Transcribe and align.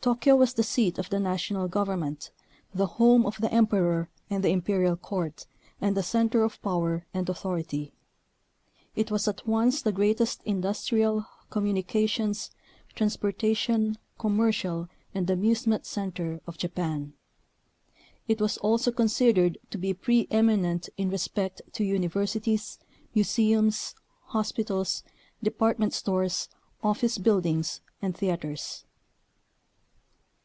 Tokyo 0.00 0.36
was 0.36 0.50
68 0.52 0.56
the 0.56 0.62
seat 0.68 0.98
of 0.98 1.10
the 1.10 1.20
national 1.20 1.68
government, 1.68 2.30
the 2.72 2.86
home 2.86 3.26
of 3.26 3.36
the 3.40 3.52
emperor 3.52 4.08
and 4.30 4.42
the 4.42 4.48
imperial 4.48 4.96
court 4.96 5.44
and 5.82 5.94
the 5.94 6.02
center 6.04 6.44
of 6.44 6.62
power 6.62 7.04
and 7.12 7.28
authority. 7.28 7.92
It 8.96 9.10
was 9.10 9.28
at 9.28 9.46
once 9.46 9.82
the 9.82 9.92
greatest 9.92 10.40
industrial, 10.44 11.26
communications, 11.50 12.50
trans 12.94 13.18
portation, 13.18 13.96
commercial, 14.18 14.88
and 15.14 15.28
amusement 15.28 15.84
center 15.84 16.40
of 16.46 16.56
Japan. 16.56 17.12
It 18.28 18.40
was 18.40 18.56
also 18.58 18.90
considered 18.90 19.58
to 19.72 19.76
be 19.76 19.92
pre 19.92 20.26
eminent 20.30 20.88
in 20.96 21.10
respect 21.10 21.60
to 21.72 21.84
universities, 21.84 22.78
museums, 23.14 23.94
hospitals, 24.26 25.02
department 25.42 25.92
stores, 25.92 26.48
office 26.82 27.18
buildings, 27.18 27.82
and 28.00 28.16
theaters. 28.16 28.84